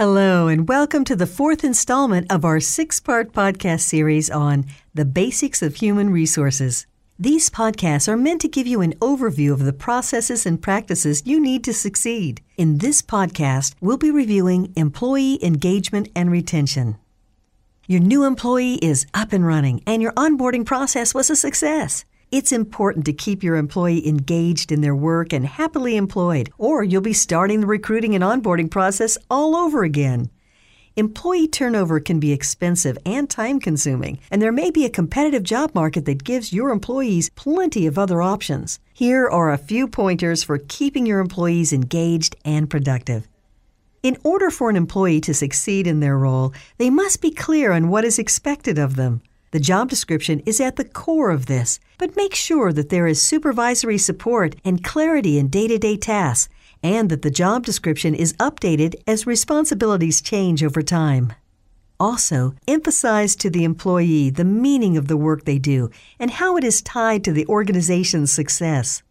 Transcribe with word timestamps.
Hello, 0.00 0.48
and 0.48 0.66
welcome 0.66 1.04
to 1.04 1.14
the 1.14 1.26
fourth 1.26 1.62
installment 1.62 2.32
of 2.32 2.42
our 2.42 2.58
six 2.58 3.00
part 3.00 3.34
podcast 3.34 3.80
series 3.80 4.30
on 4.30 4.64
the 4.94 5.04
basics 5.04 5.60
of 5.60 5.74
human 5.74 6.08
resources. 6.08 6.86
These 7.18 7.50
podcasts 7.50 8.08
are 8.08 8.16
meant 8.16 8.40
to 8.40 8.48
give 8.48 8.66
you 8.66 8.80
an 8.80 8.94
overview 9.00 9.52
of 9.52 9.66
the 9.66 9.74
processes 9.74 10.46
and 10.46 10.62
practices 10.62 11.26
you 11.26 11.38
need 11.38 11.62
to 11.64 11.74
succeed. 11.74 12.40
In 12.56 12.78
this 12.78 13.02
podcast, 13.02 13.74
we'll 13.82 13.98
be 13.98 14.10
reviewing 14.10 14.72
employee 14.74 15.38
engagement 15.44 16.08
and 16.16 16.30
retention. 16.30 16.96
Your 17.86 18.00
new 18.00 18.24
employee 18.24 18.76
is 18.76 19.04
up 19.12 19.34
and 19.34 19.46
running, 19.46 19.82
and 19.86 20.00
your 20.00 20.12
onboarding 20.12 20.64
process 20.64 21.12
was 21.12 21.28
a 21.28 21.36
success. 21.36 22.06
It's 22.32 22.52
important 22.52 23.06
to 23.06 23.12
keep 23.12 23.42
your 23.42 23.56
employee 23.56 24.06
engaged 24.06 24.70
in 24.70 24.82
their 24.82 24.94
work 24.94 25.32
and 25.32 25.44
happily 25.44 25.96
employed, 25.96 26.52
or 26.58 26.84
you'll 26.84 27.00
be 27.00 27.12
starting 27.12 27.60
the 27.60 27.66
recruiting 27.66 28.14
and 28.14 28.22
onboarding 28.22 28.70
process 28.70 29.18
all 29.28 29.56
over 29.56 29.82
again. 29.82 30.30
Employee 30.94 31.48
turnover 31.48 31.98
can 31.98 32.20
be 32.20 32.30
expensive 32.30 32.96
and 33.04 33.28
time 33.28 33.58
consuming, 33.58 34.20
and 34.30 34.40
there 34.40 34.52
may 34.52 34.70
be 34.70 34.84
a 34.84 34.90
competitive 34.90 35.42
job 35.42 35.74
market 35.74 36.04
that 36.04 36.22
gives 36.22 36.52
your 36.52 36.70
employees 36.70 37.30
plenty 37.30 37.84
of 37.84 37.98
other 37.98 38.22
options. 38.22 38.78
Here 38.92 39.28
are 39.28 39.50
a 39.50 39.58
few 39.58 39.88
pointers 39.88 40.44
for 40.44 40.58
keeping 40.58 41.06
your 41.06 41.18
employees 41.18 41.72
engaged 41.72 42.36
and 42.44 42.70
productive. 42.70 43.26
In 44.04 44.16
order 44.22 44.50
for 44.50 44.70
an 44.70 44.76
employee 44.76 45.20
to 45.22 45.34
succeed 45.34 45.88
in 45.88 45.98
their 45.98 46.16
role, 46.16 46.54
they 46.78 46.90
must 46.90 47.20
be 47.20 47.32
clear 47.32 47.72
on 47.72 47.88
what 47.88 48.04
is 48.04 48.20
expected 48.20 48.78
of 48.78 48.94
them. 48.94 49.20
The 49.52 49.58
job 49.58 49.88
description 49.88 50.40
is 50.46 50.60
at 50.60 50.76
the 50.76 50.84
core 50.84 51.30
of 51.30 51.46
this, 51.46 51.80
but 51.98 52.14
make 52.14 52.36
sure 52.36 52.72
that 52.72 52.88
there 52.88 53.08
is 53.08 53.20
supervisory 53.20 53.98
support 53.98 54.54
and 54.64 54.84
clarity 54.84 55.38
in 55.38 55.48
day 55.48 55.66
to 55.66 55.76
day 55.76 55.96
tasks, 55.96 56.48
and 56.84 57.10
that 57.10 57.22
the 57.22 57.32
job 57.32 57.66
description 57.66 58.14
is 58.14 58.32
updated 58.34 58.94
as 59.08 59.26
responsibilities 59.26 60.20
change 60.20 60.62
over 60.62 60.82
time. 60.82 61.32
Also, 61.98 62.54
emphasize 62.68 63.34
to 63.36 63.50
the 63.50 63.64
employee 63.64 64.30
the 64.30 64.44
meaning 64.44 64.96
of 64.96 65.08
the 65.08 65.16
work 65.16 65.44
they 65.44 65.58
do 65.58 65.90
and 66.20 66.30
how 66.30 66.56
it 66.56 66.62
is 66.62 66.80
tied 66.80 67.24
to 67.24 67.32
the 67.32 67.46
organization's 67.46 68.32
success. 68.32 69.02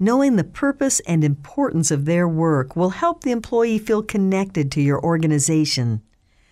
Knowing 0.00 0.34
the 0.34 0.42
purpose 0.42 0.98
and 1.06 1.22
importance 1.22 1.92
of 1.92 2.04
their 2.04 2.26
work 2.26 2.74
will 2.74 2.90
help 2.90 3.22
the 3.22 3.30
employee 3.30 3.78
feel 3.78 4.02
connected 4.02 4.72
to 4.72 4.82
your 4.82 5.00
organization. 5.02 6.02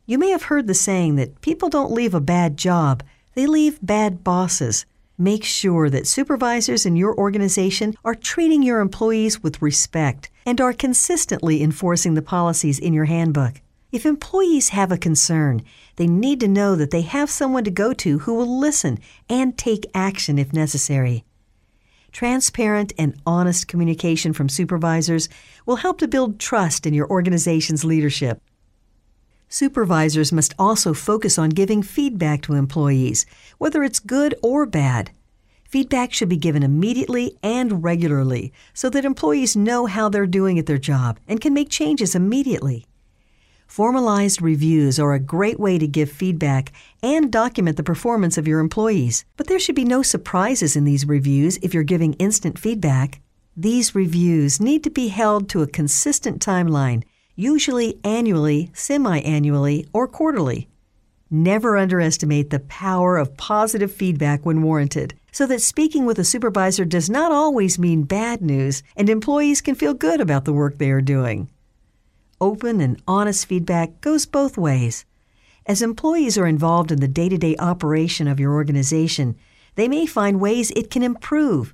You 0.07 0.17
may 0.17 0.31
have 0.31 0.45
heard 0.45 0.69
the 0.69 0.75
saying 0.75 1.17
that 1.17 1.41
people 1.41 1.69
don't 1.69 1.93
leave 1.93 2.15
a 2.15 2.21
bad 2.21 2.57
job, 2.57 3.03
they 3.35 3.47
leave 3.47 3.79
bad 3.83 4.23
bosses. 4.23 4.87
Make 5.19 5.45
sure 5.45 5.89
that 5.91 6.07
supervisors 6.07 6.85
in 6.87 6.97
your 6.97 7.17
organization 7.17 7.95
are 8.05 8.15
treating 8.15 8.63
your 8.63 8.81
employees 8.81 9.43
with 9.43 9.63
respect 9.63 10.31
and 10.45 10.61
are 10.61 10.73
consistently 10.73 11.63
enforcing 11.63 12.15
the 12.15 12.23
policies 12.23 12.79
in 12.79 12.93
your 12.93 13.05
handbook. 13.05 13.61
If 13.93 14.07
employees 14.07 14.71
have 14.71 14.91
a 14.91 14.97
concern, 14.97 15.63
they 15.97 16.07
need 16.07 16.41
to 16.41 16.49
know 16.49 16.75
that 16.77 16.91
they 16.91 17.03
have 17.03 17.29
someone 17.31 17.65
to 17.65 17.71
go 17.71 17.93
to 17.93 18.21
who 18.21 18.35
will 18.35 18.59
listen 18.59 18.99
and 19.29 19.57
take 19.57 19.87
action 19.95 20.39
if 20.39 20.53
necessary. 20.53 21.25
Transparent 22.11 22.93
and 22.99 23.21
honest 23.27 23.69
communication 23.69 24.33
from 24.33 24.49
supervisors 24.49 25.29
will 25.67 25.77
help 25.77 25.99
to 25.99 26.09
build 26.09 26.39
trust 26.39 26.87
in 26.87 26.95
your 26.95 27.09
organization's 27.09 27.85
leadership. 27.85 28.41
Supervisors 29.53 30.33
must 30.33 30.55
also 30.59 30.95
focus 30.95 31.39
on 31.39 31.51
giving 31.51 31.83
feedback 31.83 32.41
to 32.41 32.55
employees, 32.55 33.27
whether 33.59 33.85
it's 33.85 34.01
good 34.01 34.35
or 34.43 34.65
bad. 34.65 35.11
Feedback 35.69 36.11
should 36.11 36.31
be 36.31 36.39
given 36.39 36.63
immediately 36.63 37.37
and 37.43 37.85
regularly 37.85 38.51
so 38.73 38.89
that 38.89 39.05
employees 39.05 39.55
know 39.55 39.85
how 39.85 40.09
they're 40.09 40.25
doing 40.25 40.59
at 40.59 40.65
their 40.65 40.79
job 40.79 41.21
and 41.29 41.39
can 41.39 41.53
make 41.53 41.69
changes 41.69 42.15
immediately. 42.15 42.87
Formalized 43.67 44.41
reviews 44.41 44.99
are 44.99 45.13
a 45.13 45.21
great 45.21 45.61
way 45.61 45.77
to 45.77 45.87
give 45.87 46.11
feedback 46.11 46.73
and 47.03 47.31
document 47.31 47.77
the 47.77 47.83
performance 47.83 48.39
of 48.39 48.49
your 48.49 48.59
employees, 48.59 49.27
but 49.37 49.49
there 49.49 49.59
should 49.59 49.77
be 49.77 49.85
no 49.85 50.01
surprises 50.03 50.77
in 50.77 50.85
these 50.85 51.07
reviews 51.07 51.59
if 51.59 51.75
you're 51.75 51.83
giving 51.83 52.15
instant 52.15 52.59
feedback. 52.59 53.21
These 53.55 53.95
reviews 53.95 54.63
need 54.63 54.83
to 54.85 54.91
be 54.91 55.09
held 55.09 55.51
to 55.51 55.61
a 55.61 55.67
consistent 55.67 56.41
timeline 56.41 57.03
usually 57.35 57.99
annually, 58.05 58.71
semi 58.75 59.19
annually, 59.21 59.87
or 59.93 60.07
quarterly. 60.07 60.69
Never 61.31 61.79
underestimate 61.79 62.51
the 62.51 62.61
power 62.61 63.17
of 63.17 63.37
positive 63.37 63.91
feedback 63.91 64.45
when 64.45 64.63
warranted, 64.63 65.15
so 65.31 65.47
that 65.47 65.63
speaking 65.63 66.05
with 66.05 66.19
a 66.19 66.25
supervisor 66.25 66.85
does 66.85 67.09
not 67.09 67.33
always 67.33 67.79
mean 67.79 68.03
bad 68.03 68.43
news 68.43 68.83
and 68.97 69.09
employees 69.09 69.63
can 69.63 69.75
feel 69.75 69.95
good 69.95 70.21
about 70.21 70.45
the 70.45 70.53
work 70.53 70.77
they 70.77 70.91
are 70.91 71.01
doing. 71.01 71.49
Open 72.41 72.81
and 72.81 73.01
honest 73.09 73.47
feedback 73.47 74.01
goes 74.01 74.27
both 74.27 74.59
ways. 74.59 75.07
As 75.65 75.81
employees 75.81 76.37
are 76.37 76.47
involved 76.47 76.91
in 76.91 77.01
the 77.01 77.09
day 77.09 77.29
to 77.29 77.39
day 77.39 77.57
operation 77.59 78.29
of 78.29 78.41
your 78.41 78.53
organization, 78.53 79.37
they 79.77 79.89
may 79.89 80.07
find 80.07 80.41
ways 80.41 80.71
it 80.73 80.91
can 80.91 81.03
improve. 81.03 81.73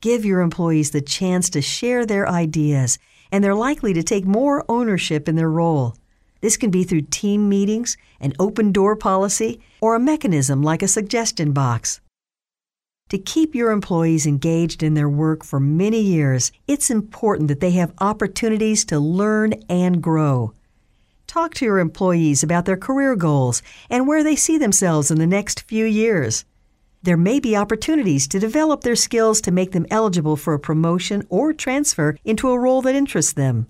Give 0.00 0.24
your 0.24 0.40
employees 0.40 0.90
the 0.90 1.02
chance 1.02 1.50
to 1.50 1.60
share 1.60 2.06
their 2.06 2.26
ideas 2.26 2.98
and 3.32 3.42
they're 3.42 3.54
likely 3.54 3.92
to 3.94 4.02
take 4.02 4.24
more 4.24 4.64
ownership 4.68 5.28
in 5.28 5.36
their 5.36 5.50
role. 5.50 5.96
This 6.40 6.56
can 6.56 6.70
be 6.70 6.84
through 6.84 7.02
team 7.02 7.48
meetings, 7.48 7.96
an 8.20 8.32
open 8.38 8.72
door 8.72 8.96
policy, 8.96 9.60
or 9.80 9.94
a 9.94 10.00
mechanism 10.00 10.62
like 10.62 10.82
a 10.82 10.88
suggestion 10.88 11.52
box. 11.52 12.00
To 13.10 13.18
keep 13.18 13.54
your 13.54 13.72
employees 13.72 14.26
engaged 14.26 14.82
in 14.82 14.94
their 14.94 15.08
work 15.08 15.44
for 15.44 15.58
many 15.58 16.00
years, 16.00 16.52
it's 16.66 16.90
important 16.90 17.48
that 17.48 17.60
they 17.60 17.72
have 17.72 17.92
opportunities 17.98 18.84
to 18.86 19.00
learn 19.00 19.54
and 19.68 20.02
grow. 20.02 20.52
Talk 21.26 21.54
to 21.54 21.64
your 21.64 21.78
employees 21.78 22.42
about 22.42 22.64
their 22.64 22.76
career 22.76 23.16
goals 23.16 23.62
and 23.88 24.06
where 24.06 24.24
they 24.24 24.36
see 24.36 24.58
themselves 24.58 25.10
in 25.10 25.18
the 25.18 25.26
next 25.26 25.62
few 25.62 25.84
years 25.84 26.44
there 27.02 27.16
may 27.16 27.40
be 27.40 27.56
opportunities 27.56 28.28
to 28.28 28.38
develop 28.38 28.82
their 28.82 28.96
skills 28.96 29.40
to 29.40 29.50
make 29.50 29.72
them 29.72 29.86
eligible 29.90 30.36
for 30.36 30.54
a 30.54 30.58
promotion 30.58 31.26
or 31.28 31.52
transfer 31.52 32.16
into 32.24 32.50
a 32.50 32.58
role 32.58 32.82
that 32.82 32.94
interests 32.94 33.32
them. 33.32 33.66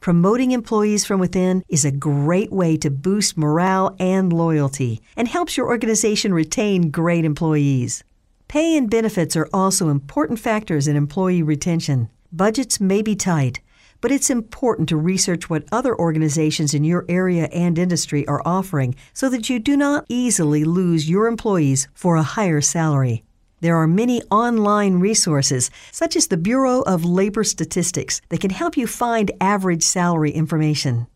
Promoting 0.00 0.52
employees 0.52 1.04
from 1.04 1.18
within 1.18 1.64
is 1.68 1.84
a 1.84 1.90
great 1.90 2.52
way 2.52 2.76
to 2.76 2.90
boost 2.90 3.36
morale 3.36 3.96
and 3.98 4.32
loyalty 4.32 5.00
and 5.16 5.26
helps 5.26 5.56
your 5.56 5.66
organization 5.66 6.32
retain 6.32 6.90
great 6.90 7.24
employees. 7.24 8.04
Pay 8.46 8.76
and 8.76 8.88
benefits 8.88 9.36
are 9.36 9.48
also 9.52 9.88
important 9.88 10.38
factors 10.38 10.86
in 10.86 10.94
employee 10.94 11.42
retention. 11.42 12.08
Budgets 12.30 12.80
may 12.80 13.02
be 13.02 13.16
tight, 13.16 13.60
but 14.00 14.12
it's 14.12 14.30
important 14.30 14.88
to 14.88 14.96
research 14.96 15.50
what 15.50 15.64
other 15.72 15.98
organizations 15.98 16.74
in 16.74 16.84
your 16.84 17.04
area 17.08 17.46
and 17.52 17.78
industry 17.78 18.26
are 18.26 18.42
offering 18.44 18.94
so 19.12 19.28
that 19.28 19.48
you 19.48 19.58
do 19.58 19.76
not 19.76 20.04
easily 20.08 20.64
lose 20.64 21.10
your 21.10 21.26
employees 21.26 21.88
for 21.94 22.16
a 22.16 22.22
higher 22.22 22.60
salary. 22.60 23.24
There 23.60 23.76
are 23.76 23.88
many 23.88 24.22
online 24.30 25.00
resources, 25.00 25.70
such 25.90 26.14
as 26.14 26.28
the 26.28 26.36
Bureau 26.36 26.82
of 26.82 27.04
Labor 27.04 27.42
Statistics, 27.42 28.20
that 28.28 28.40
can 28.40 28.50
help 28.50 28.76
you 28.76 28.86
find 28.86 29.32
average 29.40 29.82
salary 29.82 30.30
information. 30.30 31.08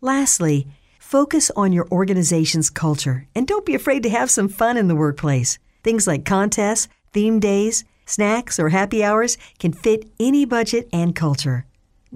Lastly, 0.00 0.66
focus 0.98 1.50
on 1.54 1.72
your 1.72 1.86
organization's 1.92 2.70
culture 2.70 3.28
and 3.34 3.46
don't 3.46 3.66
be 3.66 3.74
afraid 3.74 4.02
to 4.04 4.08
have 4.08 4.30
some 4.30 4.48
fun 4.48 4.78
in 4.78 4.88
the 4.88 4.96
workplace. 4.96 5.58
Things 5.82 6.06
like 6.06 6.24
contests, 6.24 6.88
theme 7.12 7.38
days, 7.38 7.84
Snacks 8.06 8.60
or 8.60 8.68
happy 8.68 9.02
hours 9.02 9.36
can 9.58 9.72
fit 9.72 10.08
any 10.20 10.44
budget 10.44 10.88
and 10.92 11.14
culture. 11.14 11.65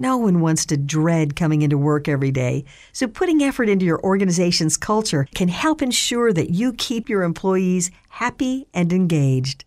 No 0.00 0.16
one 0.16 0.41
wants 0.41 0.65
to 0.66 0.78
dread 0.78 1.37
coming 1.37 1.61
into 1.61 1.77
work 1.77 2.09
every 2.09 2.31
day, 2.31 2.65
so 2.91 3.06
putting 3.06 3.43
effort 3.43 3.69
into 3.69 3.84
your 3.84 4.00
organization's 4.03 4.78
culture 4.78 5.27
can 5.34 5.49
help 5.49 5.83
ensure 5.83 6.33
that 6.33 6.49
you 6.49 6.72
keep 6.72 7.11
your 7.11 7.22
employees 7.22 7.91
happy 8.09 8.66
and 8.72 8.94
engaged. 8.94 9.66